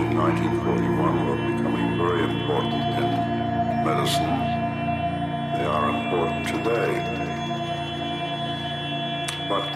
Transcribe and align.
in 0.00 0.16
1941 0.16 1.26
were 1.26 1.36
becoming 1.36 1.98
very 1.98 2.22
important 2.22 2.82
in 2.96 3.08
medicine. 3.84 4.36
They 5.56 5.66
are 5.66 5.90
important 5.90 6.48
today. 6.48 6.92
But 9.46 9.66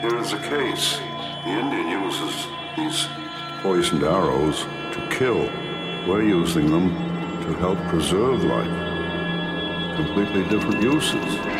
here 0.00 0.18
is 0.18 0.32
a 0.34 0.38
case. 0.38 0.98
The 1.44 1.50
Indian 1.50 1.88
uses 2.04 2.46
these 2.76 3.08
poisoned 3.62 4.04
arrows 4.04 4.62
to 4.94 5.08
kill. 5.10 5.50
We're 6.06 6.22
using 6.22 6.70
them 6.70 6.90
to 7.42 7.52
help 7.54 7.78
preserve 7.88 8.44
life. 8.44 9.96
Completely 9.96 10.44
different 10.48 10.80
uses. 10.80 11.51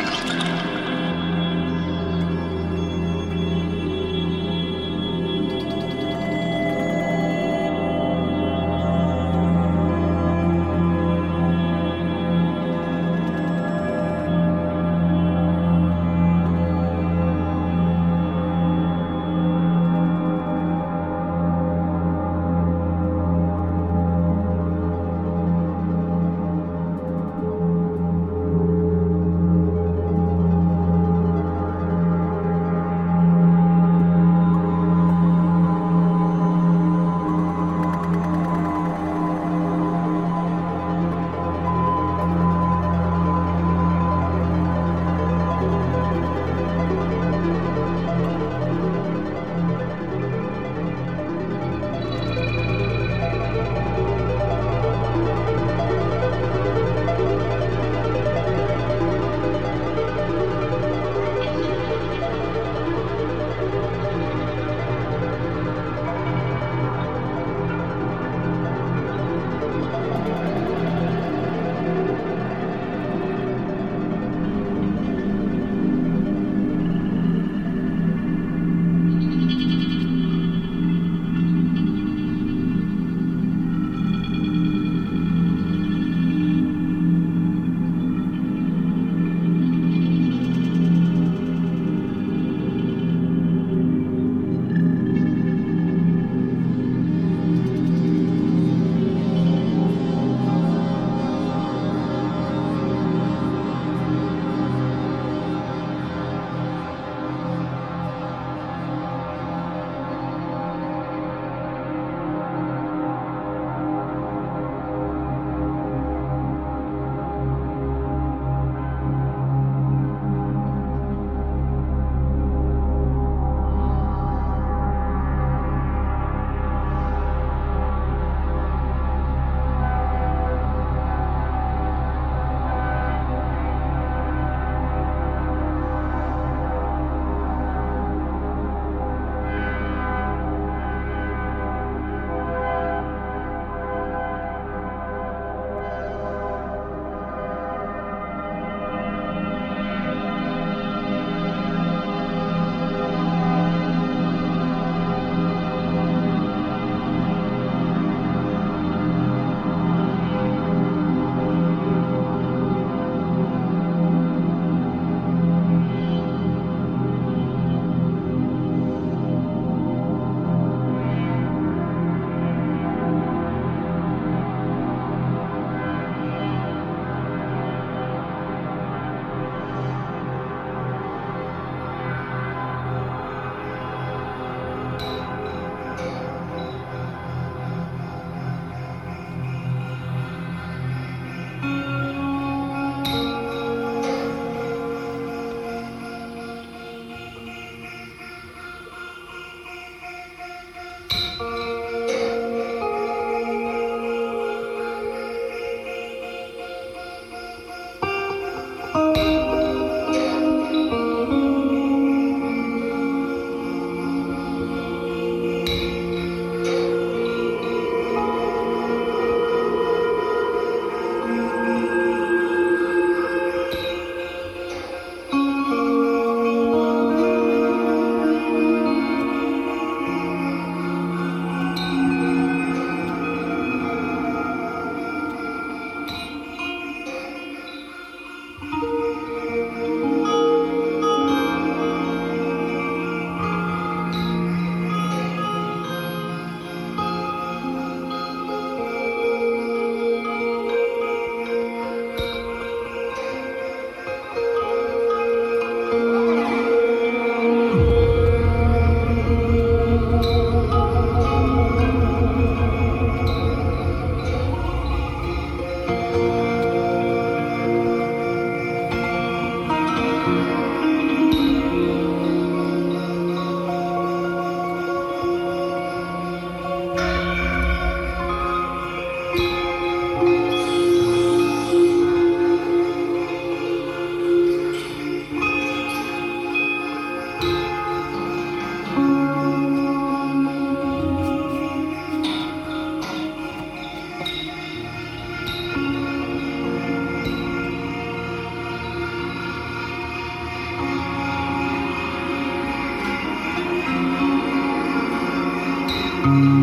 Thank 306.23 306.62